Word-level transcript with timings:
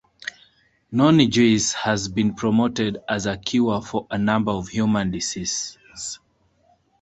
Noni 0.91 1.27
juice 1.27 1.73
has 1.73 2.07
been 2.07 2.33
promoted 2.33 2.97
as 3.07 3.27
a 3.27 3.37
cure 3.37 3.83
for 3.83 4.07
a 4.09 4.17
number 4.17 4.49
of 4.51 4.67
human 4.69 5.11
diseases. 5.11 6.17